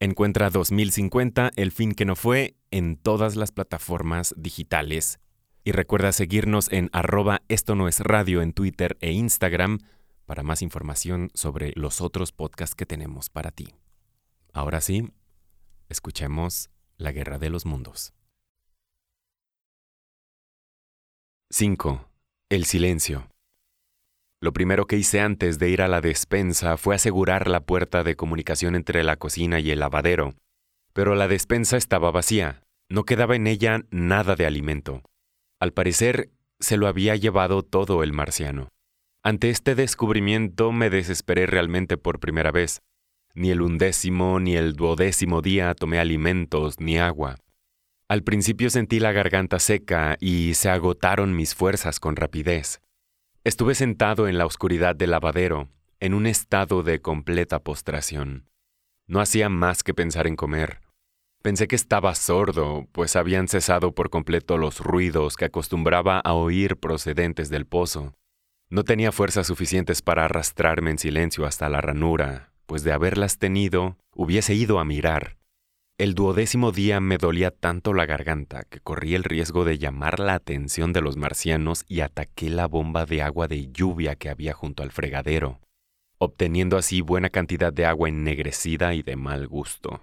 [0.00, 5.18] Encuentra 2050, el fin que no fue, en todas las plataformas digitales.
[5.64, 9.78] Y recuerda seguirnos en arroba esto no es radio en Twitter e Instagram
[10.24, 13.74] para más información sobre los otros podcasts que tenemos para ti.
[14.52, 15.10] Ahora sí,
[15.88, 18.12] escuchemos La Guerra de los Mundos.
[21.50, 22.08] 5.
[22.50, 23.28] El silencio.
[24.40, 28.14] Lo primero que hice antes de ir a la despensa fue asegurar la puerta de
[28.14, 30.34] comunicación entre la cocina y el lavadero.
[30.92, 32.62] Pero la despensa estaba vacía.
[32.88, 35.02] No quedaba en ella nada de alimento.
[35.60, 36.30] Al parecer,
[36.60, 38.68] se lo había llevado todo el marciano.
[39.24, 42.80] Ante este descubrimiento me desesperé realmente por primera vez.
[43.34, 47.36] Ni el undécimo ni el duodécimo día tomé alimentos ni agua.
[48.08, 52.80] Al principio sentí la garganta seca y se agotaron mis fuerzas con rapidez.
[53.48, 58.44] Estuve sentado en la oscuridad del lavadero, en un estado de completa postración.
[59.06, 60.82] No hacía más que pensar en comer.
[61.40, 66.76] Pensé que estaba sordo, pues habían cesado por completo los ruidos que acostumbraba a oír
[66.76, 68.12] procedentes del pozo.
[68.68, 73.96] No tenía fuerzas suficientes para arrastrarme en silencio hasta la ranura, pues de haberlas tenido,
[74.14, 75.37] hubiese ido a mirar.
[75.98, 80.34] El duodécimo día me dolía tanto la garganta que corrí el riesgo de llamar la
[80.34, 84.84] atención de los marcianos y ataqué la bomba de agua de lluvia que había junto
[84.84, 85.58] al fregadero,
[86.18, 90.00] obteniendo así buena cantidad de agua ennegrecida y de mal gusto.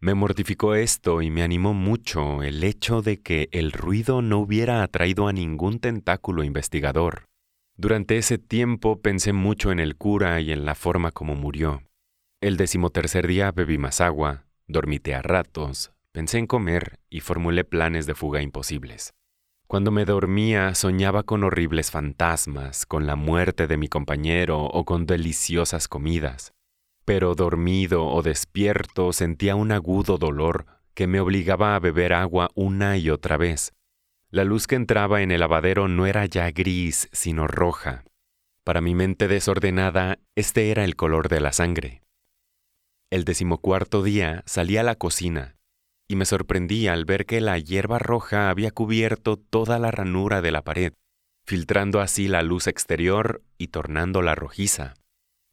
[0.00, 4.82] Me mortificó esto y me animó mucho el hecho de que el ruido no hubiera
[4.82, 7.24] atraído a ningún tentáculo investigador.
[7.78, 11.84] Durante ese tiempo pensé mucho en el cura y en la forma como murió.
[12.42, 18.06] El decimotercer día bebí más agua, Dormité a ratos, pensé en comer y formulé planes
[18.06, 19.12] de fuga imposibles.
[19.66, 25.04] Cuando me dormía soñaba con horribles fantasmas, con la muerte de mi compañero o con
[25.04, 26.52] deliciosas comidas.
[27.04, 32.96] Pero dormido o despierto sentía un agudo dolor que me obligaba a beber agua una
[32.96, 33.74] y otra vez.
[34.30, 38.04] La luz que entraba en el lavadero no era ya gris, sino roja.
[38.64, 42.00] Para mi mente desordenada, este era el color de la sangre.
[43.12, 45.58] El decimocuarto día salí a la cocina
[46.08, 50.50] y me sorprendí al ver que la hierba roja había cubierto toda la ranura de
[50.50, 50.94] la pared,
[51.44, 54.94] filtrando así la luz exterior y tornándola rojiza.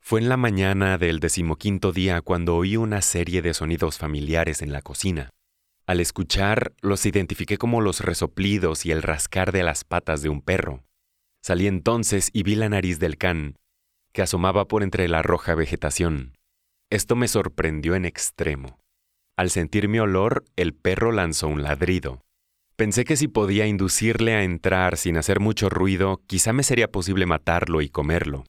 [0.01, 4.71] Fue en la mañana del decimoquinto día cuando oí una serie de sonidos familiares en
[4.71, 5.29] la cocina.
[5.85, 10.41] Al escuchar, los identifiqué como los resoplidos y el rascar de las patas de un
[10.41, 10.85] perro.
[11.43, 13.57] Salí entonces y vi la nariz del can,
[14.13, 16.38] que asomaba por entre la roja vegetación.
[16.91, 18.79] Esto me sorprendió en extremo.
[19.37, 22.25] Al sentir mi olor, el perro lanzó un ladrido.
[22.75, 27.27] Pensé que si podía inducirle a entrar sin hacer mucho ruido, quizá me sería posible
[27.27, 28.43] matarlo y comerlo.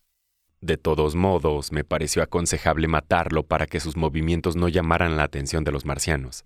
[0.63, 5.63] De todos modos, me pareció aconsejable matarlo para que sus movimientos no llamaran la atención
[5.63, 6.45] de los marcianos.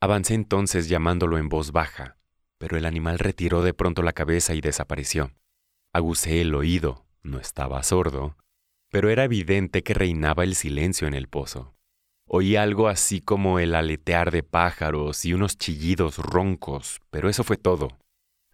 [0.00, 2.16] Avancé entonces llamándolo en voz baja,
[2.56, 5.32] pero el animal retiró de pronto la cabeza y desapareció.
[5.92, 8.36] Agucé el oído, no estaba sordo,
[8.90, 11.74] pero era evidente que reinaba el silencio en el pozo.
[12.26, 17.56] Oí algo así como el aletear de pájaros y unos chillidos roncos, pero eso fue
[17.56, 17.98] todo.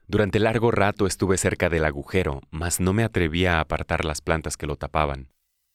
[0.07, 4.57] Durante largo rato estuve cerca del agujero, mas no me atrevía a apartar las plantas
[4.57, 5.33] que lo tapaban.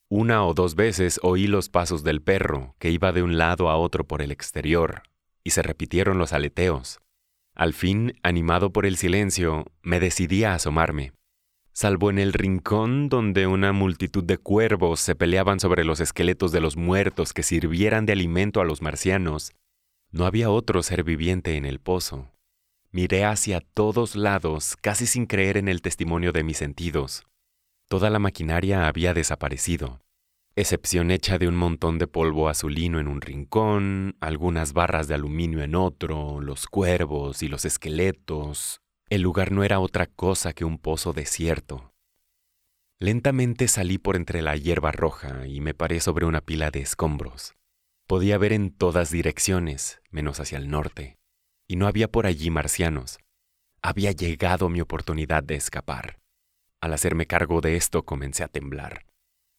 [0.10, 3.78] Una o dos veces oí los pasos del perro, que iba de un lado a
[3.78, 5.04] otro por el exterior,
[5.44, 7.00] y se repitieron los aleteos.
[7.56, 11.14] Al fin, animado por el silencio, me decidí a asomarme
[11.82, 16.62] salvo en el rincón donde una multitud de cuervos se peleaban sobre los esqueletos de
[16.62, 19.54] los muertos que sirvieran de alimento a los marcianos,
[20.12, 22.30] no había otro ser viviente en el pozo.
[22.92, 27.24] Miré hacia todos lados, casi sin creer en el testimonio de mis sentidos.
[27.90, 30.02] Toda la maquinaria había desaparecido,
[30.56, 35.64] excepción hecha de un montón de polvo azulino en un rincón, algunas barras de aluminio
[35.64, 38.82] en otro, los cuervos y los esqueletos,
[39.12, 41.94] el lugar no era otra cosa que un pozo desierto.
[42.98, 47.54] Lentamente salí por entre la hierba roja y me paré sobre una pila de escombros.
[48.08, 51.18] Podía ver en todas direcciones, menos hacia el norte,
[51.68, 53.20] y no había por allí marcianos.
[53.82, 56.22] Había llegado mi oportunidad de escapar.
[56.80, 59.06] Al hacerme cargo de esto comencé a temblar.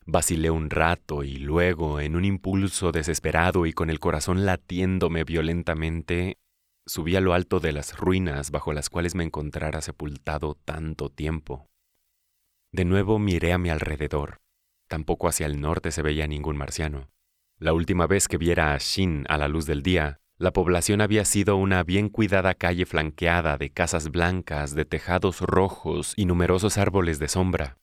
[0.06, 6.38] Vacilé un rato y luego, en un impulso desesperado y con el corazón latiéndome violentamente,
[6.86, 11.70] subí a lo alto de las ruinas bajo las cuales me encontrara sepultado tanto tiempo.
[12.72, 14.40] De nuevo miré a mi alrededor.
[14.88, 17.10] Tampoco hacia el norte se veía ningún marciano.
[17.58, 21.24] La última vez que viera a Shin a la luz del día, la población había
[21.24, 27.18] sido una bien cuidada calle flanqueada de casas blancas, de tejados rojos y numerosos árboles
[27.18, 27.78] de sombra.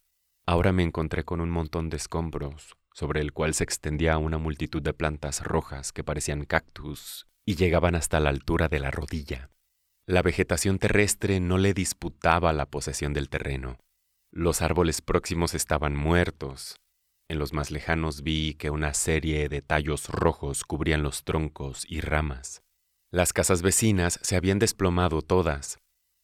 [0.45, 4.81] Ahora me encontré con un montón de escombros, sobre el cual se extendía una multitud
[4.81, 9.50] de plantas rojas que parecían cactus y llegaban hasta la altura de la rodilla.
[10.06, 13.80] La vegetación terrestre no le disputaba la posesión del terreno.
[14.30, 16.80] Los árboles próximos estaban muertos.
[17.28, 22.01] En los más lejanos vi que una serie de tallos rojos cubrían los troncos y
[22.01, 22.62] ramas.
[23.10, 25.80] Las casas vecinas se habían desplomado todas,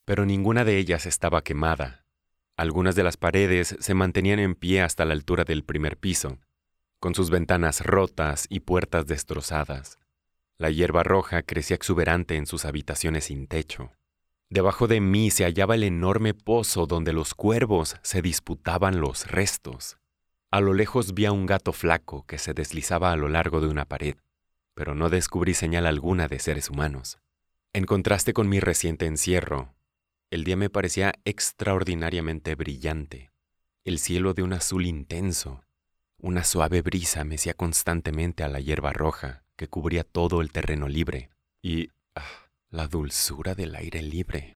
[0.05, 2.05] pero ninguna de ellas estaba quemada.
[2.55, 6.37] Algunas de las paredes se mantenían en pie hasta la altura del primer piso,
[6.99, 9.97] con sus ventanas rotas y puertas destrozadas.
[10.57, 13.91] La hierba roja crecía exuberante en sus habitaciones sin techo.
[14.49, 19.97] Debajo de mí se hallaba el enorme pozo donde los cuervos se disputaban los restos.
[20.51, 23.67] A lo lejos vi a un gato flaco que se deslizaba a lo largo de
[23.67, 24.15] una pared,
[24.73, 27.17] pero no descubrí señal alguna de seres humanos.
[27.73, 29.73] En contraste con mi reciente encierro,
[30.29, 33.31] el día me parecía extraordinariamente brillante,
[33.83, 35.65] el cielo de un azul intenso,
[36.17, 41.29] una suave brisa mecía constantemente a la hierba roja que cubría todo el terreno libre
[41.61, 42.23] y ah,
[42.69, 44.53] la dulzura del aire libre.